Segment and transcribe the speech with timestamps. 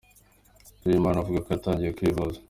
[0.83, 2.37] Uwimana avuga ko yatangiye kwivuza.